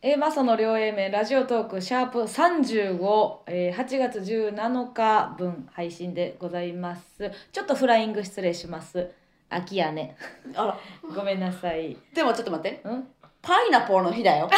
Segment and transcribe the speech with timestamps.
[0.00, 7.32] えー、マサの両 A 面ラジオトークシャープ35、えー、8月17日分配信でございます。
[7.50, 9.10] ちょっとフライング失礼します。
[9.50, 10.16] 秋やね。
[10.54, 10.78] あら。
[11.16, 11.96] ごめんなさい。
[12.14, 12.80] でもちょっと待って。
[12.84, 13.08] うん？
[13.42, 14.48] パイナポーの日だよ。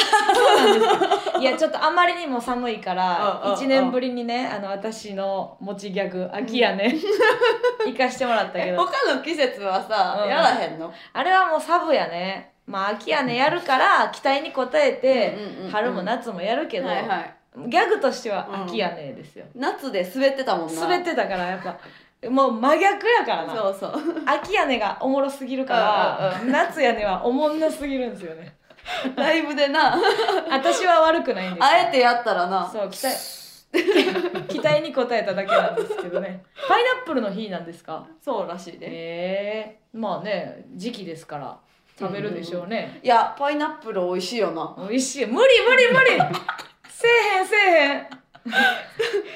[1.40, 6.94] いやちょっとあまりにも寒いからうんうん1年ぶりにねあの私の持ちギャグ秋やね。
[7.86, 10.30] 行かしてもらったけえど他の季節はさ、うん。
[10.30, 10.92] やらへんの？
[11.14, 15.70] あれはもうサブやねまあ秋やねやるから期待に応えてうんうんうんうん。
[15.70, 17.34] 春も夏もやるけど、はいはい。
[17.68, 20.80] ギャグとしては秋やねですよ、夏で滑ってたもんな。
[20.82, 21.76] 滑ってたからやっぱ。
[22.30, 23.54] もう真逆やからな。
[23.56, 23.92] そうそう。
[24.26, 28.54] 秋屋根がおもろすぎるから、うん夏屋根はおもんなすぎるんですよね。
[29.16, 29.98] ライブでな。
[30.50, 31.64] 私は悪くないんですよ。
[31.64, 32.68] あえてやったらな。
[32.70, 33.16] そう期待
[34.48, 36.42] 期待に応えただけなんですけどね。
[36.68, 38.06] パイナップルの日なんですか？
[38.22, 39.80] そうらしいで、ええ。
[39.92, 41.58] まあね時期ですから
[42.00, 44.74] 食べるでしょうね、いやパイナップル美味しいよな。
[44.88, 45.26] 美味しい。
[45.26, 46.36] 無理無理無理。
[46.88, 48.06] せえへんせえへん。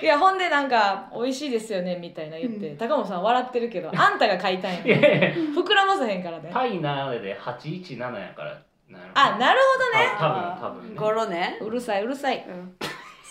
[0.02, 6.50] いやほんでなんか美味しいですよねみたいな言って、高本さん笑ってるけどあんたが買いたいん膨らませへんからね。
[6.52, 10.06] パイナーで817やからなるあなるほどね。
[10.18, 10.96] あ多分多分ね。
[10.96, 12.44] ゴロね、うるさいうるさい。
[12.48, 12.76] うん。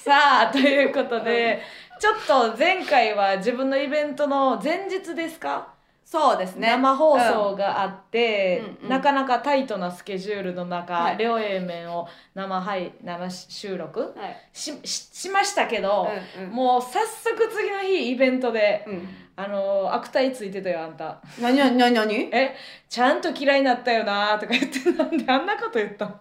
[0.03, 1.62] さあということで
[2.00, 5.73] ちょっと前回は自分のイベントの前日ですか、
[6.06, 6.68] そうですね。
[6.68, 8.84] 生放送があって、うん。
[8.84, 11.18] うんなかなかタイトなスケジュールの中、はい。
[11.18, 14.14] 両 A 面を生配生収録？
[14.16, 14.50] はい。
[14.52, 16.52] しししましたけど、うんうん。
[16.52, 19.08] もう早速次の日イベントで、うん。
[19.36, 21.20] あの悪態ついてたよあんた。
[21.42, 21.94] 何何何？
[21.94, 22.56] 何え
[22.88, 26.16] ちゃんと嫌いになったよなとか言ってなんであんなこと言ったの？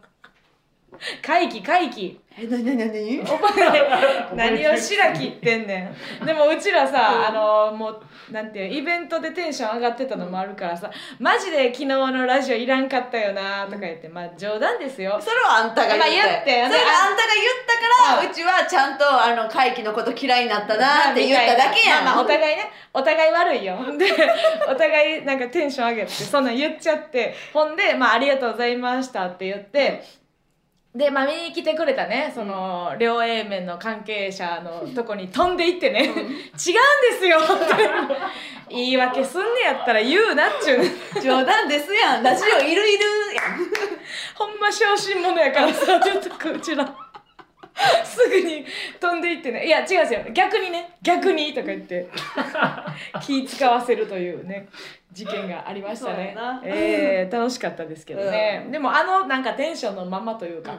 [1.23, 3.21] 会期会期え何何何何？
[3.29, 6.25] お前何を白切ってんねん。
[6.27, 15.19] でもうちらさ、あのもうなんていうイベントでテンション上がってたのもあるからさ、マジで昨日のラジオいらんかったよなとか言って、まあ冗談ですよ。
[15.21, 22.71] それはあんたが言って,、まあ言ってそれはあんたが言ったから、うちはちゃんとあの会期のこと嫌いになったなって言っただけやん、まあまあお互いね。
[22.95, 23.77] お互い悪いよ。
[23.99, 24.07] で
[24.71, 27.35] お互いなんかテンション上げてそんなん言っちゃって。
[27.53, 30.03] ほんで、まあ、ありがとうございましたって言って、
[30.95, 36.53] で、まあ、見に来てくれたねその両 A 面の関係者のとこに飛んでいってね、違うんで
[37.19, 37.43] すよっ
[37.77, 38.13] て。
[38.69, 40.79] 言い訳すんねやったら言うなっちゅう。
[40.79, 40.91] ね
[41.23, 42.23] 冗談ですやん。
[42.23, 43.05] ラジオいるいる
[43.35, 43.59] やん。
[44.35, 46.93] ほんま小心者やからさ言うとくうちらす
[48.33, 48.65] ぐに
[49.01, 49.67] 飛んでいってね。
[49.67, 50.97] いや違うんですよ逆にね。
[51.03, 52.09] 逆にとか言って。
[53.21, 54.69] 気使わせるというね
[55.13, 56.35] 事件がありましたね。
[56.65, 58.73] えー、楽しかったですけどね、うん。
[58.73, 60.79] でもあのなんかテンションのままというか、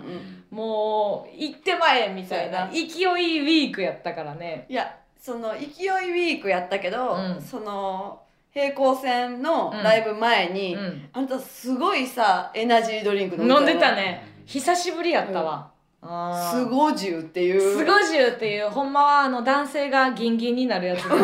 [0.50, 4.66] もう行ってまえみたいな勢いウィークやったからね。
[4.70, 7.42] いやその勢いウィークやったけど、うん。
[7.42, 8.22] その
[8.52, 11.10] 平行線のライブ前に、うん。
[11.14, 14.34] あんたすごいさエナジードリンク飲んでたねね。
[14.46, 15.72] 久しぶりやったわ、
[16.06, 16.60] あー。
[16.60, 17.62] すごじゅうっていう。
[17.62, 18.70] スゴジュウっていう。
[18.70, 21.04] ほんまはあの男性がギンギンになるやつ。
[21.04, 21.16] で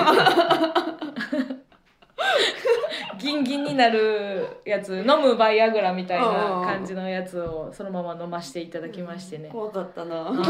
[3.18, 5.00] ギンギンになるやつ。
[5.00, 6.26] 飲むバイアグラみたいな
[6.64, 10.44] 感じのやつをそのまま飲ませていただきましてね、怖かったな、うん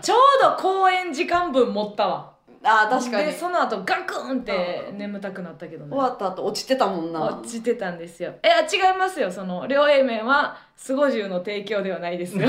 [0.00, 2.32] ちょうど公演時間分持ったわ。
[2.66, 3.26] あー確かに。
[3.26, 5.90] でその後ガクンって眠たくなったけどね。
[5.90, 7.22] 終わった後落ちてたもんな。
[7.22, 8.32] 落ちてたんですよ。
[8.42, 9.30] えあ違いますよ。
[9.30, 12.48] その両 A 面はスゴジュウの提供ではないですよ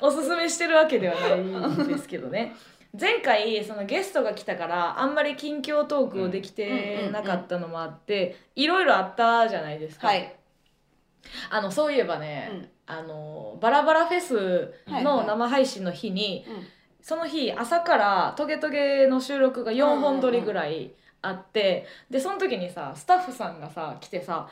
[0.00, 2.54] おすすめしてるわけではないんですけどね。
[2.98, 10.34] 前回そのゲストが来たからあんまり近況トークをできてなかったのもあっていろいろあったじゃないですか、はい。
[11.50, 12.68] あのそういえばね、うん。
[12.86, 16.66] あのバラバラフェスの生配信の日に、うん。
[17.02, 24.48] その日朝からトゲトゲの収録が4本撮りぐらいあって、でその時にさスタッフさんがさ来てさ、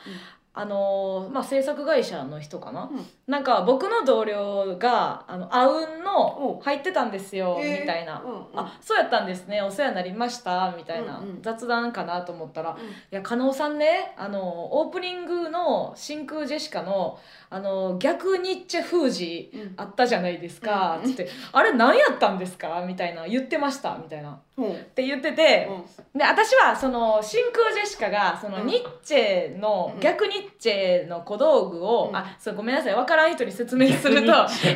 [0.57, 3.05] あのーまあ、制作会社の人かな、うん。
[3.27, 6.61] なんか僕の同僚があのあうんのお。
[6.63, 8.45] 入ってたんですよ、みたいな、うんうん。
[8.55, 11.41] あそうやったんですねお世話になりましたみたいな、うんうん。
[11.41, 12.77] 雑談かなと思ったら、うん。
[12.79, 14.39] いや加納さんねあの
[14.79, 19.73] オープニングの真空ジェシカのあの逆ニッチェ封じうん。
[19.77, 23.27] あったじゃないですか、うんつって「あれ何やったんですか?」みたいな。
[23.27, 24.31] 言ってましたみたいな。
[24.31, 24.61] っう。
[24.69, 25.67] んて言ってて、
[26.13, 26.19] うん。
[26.19, 28.67] で私はその真空ジェシカがそのうん。
[28.67, 29.99] ニッチェの、うん。
[29.99, 30.44] 逆ニッチェ
[31.07, 32.15] の小道具を、うん。
[32.15, 34.31] あそうごめんなさい分からん人に説明すると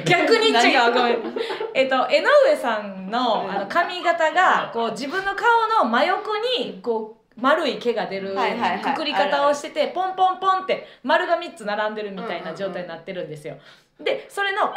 [0.05, 0.89] 逆逆ニッチェが？
[0.89, 1.35] 何ごめん。
[1.73, 5.45] えっと江上さんのうんあの髪型がこう自分の顔
[5.83, 8.35] の真横にこう丸い毛が出る
[8.83, 13.57] くくり方をしててポンポンポンって丸が3つ並んでるみたいな状態になってるんですよ。
[13.99, 14.73] でそれの顔の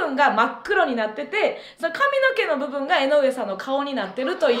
[0.00, 4.58] 部分が真っ黒になっててその髪の毛の部分が江上さんの顔になってるという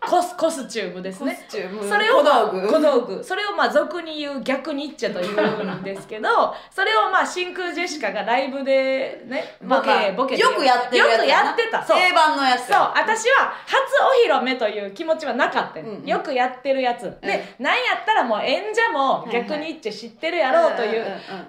[0.00, 1.86] コスコスチューブですコねスチューム。
[1.86, 2.68] それを、まあ、小道具。
[2.68, 3.22] 小道具。
[3.22, 11.80] それをまあ俗に言う逆ニッチェというんですけど それをまあ真空ジェシカがライブでねボケ、ボケでよくやってるやつよくやってた。
[11.82, 12.76] 定番のやつそう。
[12.94, 13.78] 私は初
[14.26, 15.80] お披露目という気持ちはなかった。
[15.80, 16.06] よ、うんうん。
[16.06, 21.04] よくやってるやつ、でなんやったらもう演者も逆ニッチェ知ってるやろうという、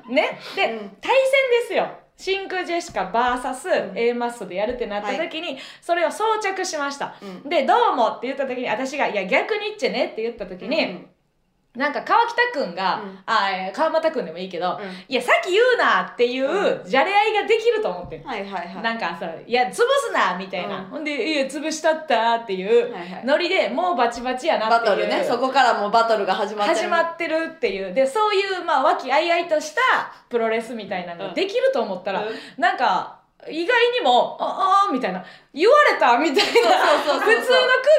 [0.10, 0.40] ね。
[0.56, 0.98] で、うん。
[1.02, 1.88] 対戦ですよ。
[2.16, 7.50] 真空ジェシカ VSA マッソでやるってなった時に、それを装着しました、うん。
[7.50, 11.10] で「どうも」って言った時に私が「いや逆ニッチェね」って言った時に、うん
[11.76, 13.20] なんか川北くんが、うん。
[13.26, 14.90] あえー川又くんでもいいけど、うん。
[15.08, 18.84] いやさっき言うなっていうじゃれ合いができると思ってる、はいはいはい。
[18.84, 20.84] なんかさ「いや潰すな」みたいな、うん。
[20.86, 22.94] ほんで「いや潰したった」っていう
[23.26, 24.82] ノリでもうバチバチやなっていう。
[24.82, 25.24] バトルね。
[25.24, 26.80] そこからもうバトルが始まってる。
[26.80, 27.94] 始まってるっていう。
[27.94, 29.82] でそういうまあ和気あいあいとした
[30.30, 32.36] プロレスみたいなのができると思ったら、うん。
[32.58, 35.24] なんか意外にも「ああ」みたいな
[35.54, 37.22] 「言われた」みたいな普通の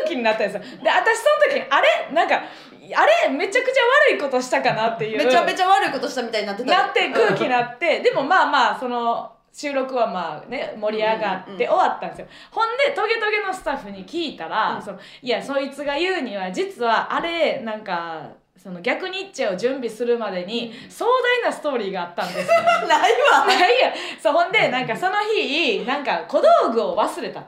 [0.02, 2.08] 空気になったんですよで私その時あれ？
[2.12, 3.29] なんかあれ？
[3.31, 5.19] めちゃくちゃ悪いことしたかなっていう。
[5.25, 6.85] めちゃめちゃ悪いことしたみたいになってた。
[6.85, 14.82] なって空気になってでもまあまあその収録はまあね盛り上がって終わったんですよ、ほんでトゲトゲのスタッフに聞いたら、うん。
[14.82, 22.62] そのいやそいつが言うには実はあれなんかその逆ニッチェを準備するまでに壮大なストーリーがあったんですよ。
[22.89, 23.47] ないわ。
[23.47, 23.93] ないや
[24.23, 27.43] そうほんでなんかその日なんか小道具を忘れた。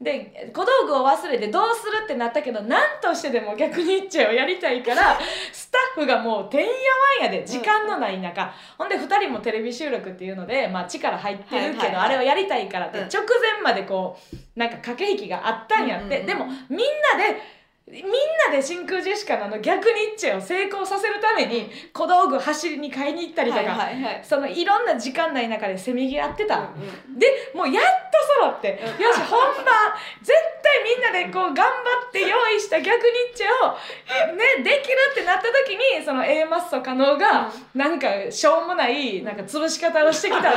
[0.00, 5.18] で小道具を忘れてどうするってなったけど何としてでも逆ニッチェをやりたいから
[5.52, 6.72] スタッフがもうてんやわ
[7.20, 12.04] んやで時間のない中、ほんで2人もテレビ収録っていうので、まあ、力入ってるけど、はいはいはい。
[12.06, 13.04] あれをやりたいからってうん。
[13.06, 16.26] 直前までこうなんか駆け引きがあったんやって、うんうんうん。
[16.26, 16.78] でもみん
[17.18, 17.59] なで
[17.90, 18.04] みん
[18.46, 24.24] なで真空ジェシカのあの逆ニッチェを成功させるために小道具走りに買いに行ったりとか、はいはいはい。
[24.24, 26.58] そのいろんな時間内の中でせめぎ合ってた。
[26.58, 27.18] うんうん。
[27.18, 29.04] でもうやっと揃って、うん。
[29.04, 29.74] よし本番。
[30.22, 30.32] 絶
[30.62, 31.72] 対みんなでこう頑張
[32.08, 32.30] って用意
[32.70, 40.52] した逆ニッチェをねできるってなった時にその A マッソ加納がなんかしょうもないなんか潰し方をしてきたっ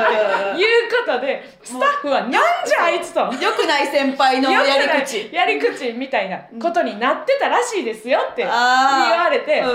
[0.55, 3.21] ていうことでスタッフは「なんじゃあいつ」と。
[3.41, 5.33] 良くない先輩のやり口。
[5.33, 9.69] やり口みたいなことになってたらしいですよって言われて、うん。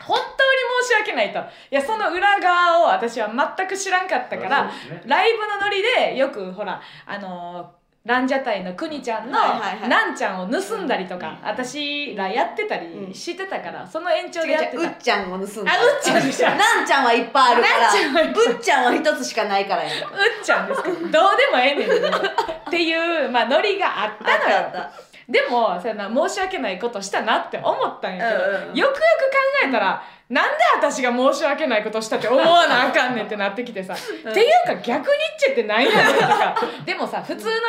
[0.00, 1.38] 本当に申し訳ないと。
[1.38, 4.72] いやその裏側を私は全く知らんかったから、ね。
[5.06, 11.48] ライブのノリでよくほらあのーランジャタイのくにちゃんのなんちゃんを盗んだりとか、うん。
[11.48, 14.82] 私らやってたりしてたから、その延長でやってた。
[14.82, 15.72] 違うっちゃんを盗んだ。
[15.72, 16.48] あうっちゃんでしょ。
[16.48, 18.32] なんちゃんはいっぱいあるから。
[18.32, 19.90] ぶっちゃんは一つしかないからや。
[19.90, 21.22] んうっちゃんですかどうでも
[21.58, 24.90] ええねんっていう、まあ、ノリがあったのよ
[25.30, 28.76] でもそんな申し訳ないことしたなって思ったんやけど、うんうんうん。
[28.76, 28.98] よくよく考
[29.68, 33.96] えたらなんで私が申し訳ないことしたって思わなあかんねんってなってきてさ、 っ
[34.32, 36.56] ていうか逆ニッチェって何やねんとか。
[36.84, 37.60] でもさ普通のライ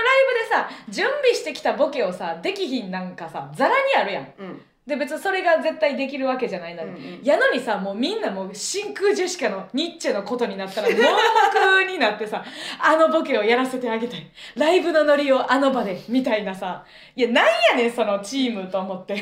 [0.49, 4.33] ブでさ準備してきたボケをさできひんなんかさザラにあるやん。
[4.39, 7.23] うんで別にそれが絶対できるわけじゃないのに、うんうん。
[7.23, 12.43] やのにさもうみんなもう真空ジェシカのニッチェのことになったら盲目になってさ
[12.79, 16.83] あのボケをやらせてあげたいライブのノリをあの場でみたいなさ。
[17.15, 19.15] いやなんやねんそのチームと思って。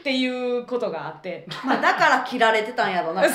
[0.00, 1.46] っていうことがあって。
[1.64, 3.28] まあだから切られてたんやろな、 う。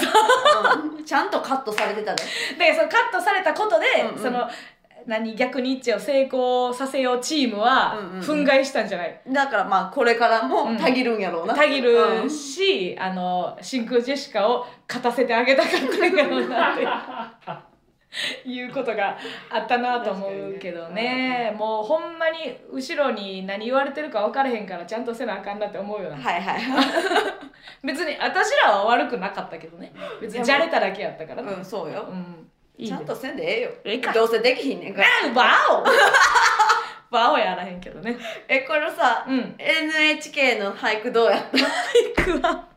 [1.02, 1.06] ん。
[1.06, 2.24] ちゃんとカットされてたね
[2.58, 4.20] でそのカットされたことで、うんうん。
[4.20, 4.50] その
[5.06, 8.20] 何逆ニッチェを成功させようチームはうんうんうん。
[8.22, 16.86] 憤慨したんじゃない、だからまあこれからもたぎるんやろうな、たぎうるんし、あの真空ジェシカを勝たせてあげたかったんやろうなって
[18.46, 19.18] いうことが
[19.50, 21.54] あったなと思うけどね。
[21.58, 26.18] もうほんまに後ろに何言われてるか分からへんからちゃんとせなあかんなって思うよな。
[26.18, 26.62] はいはい
[27.84, 29.92] 別に私らは悪くなかったけどね。
[30.22, 31.52] 別にじゃれただけやったからね。
[31.54, 33.70] うんそうよ、うんちゃんとせんでええよ。
[33.84, 34.12] ええか。
[34.14, 35.08] どうせできひんねんから。
[35.26, 35.84] あバオ。
[37.12, 38.18] バオやらへんけどね。
[38.48, 39.56] えこれさ、うん。
[39.60, 41.58] NHK の俳句どうやった？
[42.26, 42.68] 行くわ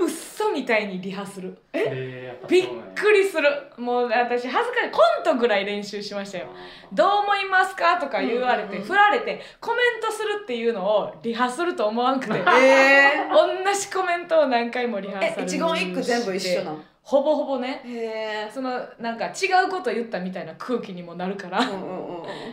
[0.00, 1.56] うっそみたいにリハする。
[1.72, 2.38] え？
[2.46, 3.48] びっくりする。
[3.78, 4.90] もう私恥ずかしい。
[4.90, 6.46] コントぐらい練習しましたよ。
[6.92, 8.86] どう思いますかとか言われて、うんうんうん。
[8.88, 12.34] 振られてコメントするっていうのをリハすると思わんくて。
[12.54, 16.84] え同じコメントを何回もリハーサルえ一言一句全部一緒なの？
[17.04, 21.60] ほぼほぼねそのなんか違うこと言ったみたいな空気にもなるから、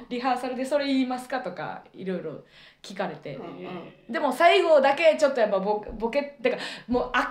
[0.10, 2.44] リハーサルでそれ言いますかとかいろいろ
[2.84, 4.14] 聞かれて、うんうん。
[4.14, 6.58] でも最後だけちょっとやっぱボボケってか
[6.88, 7.30] もう明らか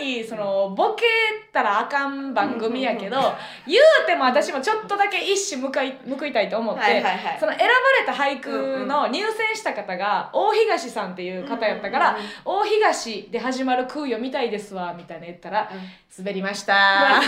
[0.00, 1.04] にそのボケ
[1.50, 3.16] たらあかん番組やけど、
[3.66, 7.36] 言うても私もちょっとだけ一矢報い報いたいと思って、はいはいはい。
[7.40, 12.28] その選ばれた俳句の入選した方が大東さんっていう方やったから「うんうんうん。
[12.44, 15.78] 大東で始まる空読みたいですわ」みたいな言ったら「うん。
[16.18, 17.22] 滑りました」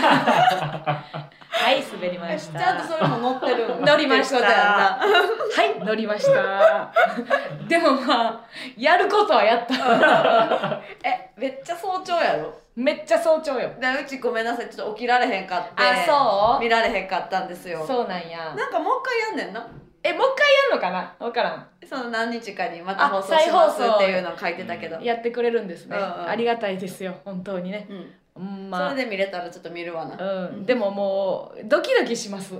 [2.35, 2.59] ました。
[2.59, 4.37] ちゃんとそれも乗ってる乗りました。
[4.37, 4.99] は
[5.63, 5.79] い。
[5.83, 6.91] 乗りました。
[7.67, 8.41] でもまあ
[8.77, 10.81] やることはやった。
[11.07, 12.53] えめっちゃ早朝やろ？
[12.75, 13.71] めっちゃ早朝よ。
[13.79, 14.69] でうちごめんなさい。
[14.69, 15.69] ちょっと起きられへんかって。
[15.77, 16.61] あそう？
[16.61, 17.83] 見られへんかったんですよ。
[17.87, 18.53] そうなんや。
[18.55, 19.65] なんかもう一回やんねんな。
[20.03, 21.15] えもう一回やんのかな？
[21.19, 21.67] 分からん。
[21.87, 26.29] その何日かにまたあ放送します再放送っていうのを書いてたけど、やってくれるんですね、うんうん。
[26.29, 27.15] ありがたいですよ。
[27.23, 27.87] 本当にね。
[27.89, 28.89] うんうんまあ。
[28.91, 32.53] それで見れたらちょっと見るわな、うん、でももうドキドキします。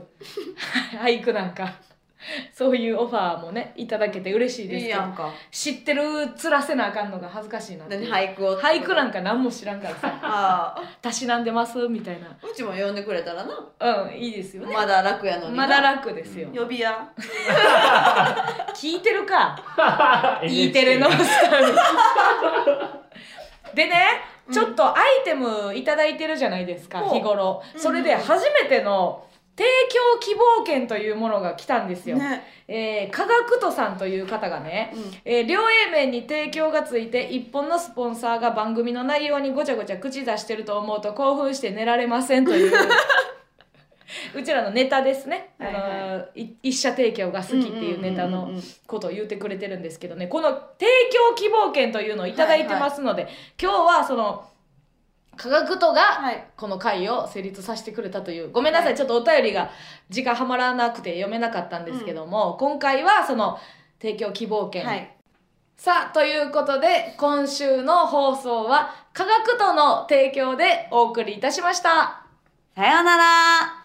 [1.02, 1.74] 俳句なんか。
[2.52, 5.00] そういうオファーもねいただけて嬉しいですけど。
[5.00, 5.32] いいやんか。
[5.52, 6.02] 知ってる
[6.36, 10.08] つらせなあかんのが恥ずかしいなって何俳句を俳句なんか何も知らんからさ。
[10.24, 10.82] ああ。
[11.04, 11.78] たしなんでます？
[11.88, 12.28] みたいな。
[12.30, 13.54] うちも呼んでくれたらな。
[13.80, 14.74] うんいいですよね。
[14.74, 15.68] まだ楽やのにな。
[15.68, 16.50] まだ楽ですよ。
[16.56, 17.08] 呼びや
[18.74, 21.74] 聞いてるか？E テレのスタイル
[23.76, 27.62] でねちょっとアイテムいただいてるじゃないですか、ほう日頃。
[27.74, 27.80] うん。
[27.80, 29.26] それで初めての
[29.58, 29.66] 提
[30.14, 35.02] 供希望券というものが来たんですよ、ね、えー、科学とさんという方がね、うん。
[35.24, 42.72] えー両 A 面に提供がついて一本のスポンサーが番組の内容にごちゃごちゃ口出してると思うと興奮して寝られませんという
[44.36, 45.84] うちらのネタですね、はいはい。
[45.84, 50.28] あのい一社提供が好きっていうネタのうんうんうんうんことを言ってくれてるんですけどね。
[50.28, 53.28] この提供希望券というのをいただいてますので、
[53.62, 54.46] 今日はその
[55.36, 56.44] 科学とがはい。
[56.56, 58.98] この回を成立させてくれたというごめんなさい、はい。
[58.98, 59.70] ちょっとお便りが
[60.10, 63.60] 時間はまらなくて読めなかったんですけども、今回はその
[64.02, 65.12] 提供希望券、はい。
[65.78, 72.22] さあということで今週の放送は科学との提供でお送りいたしました。
[72.76, 73.85] さようなら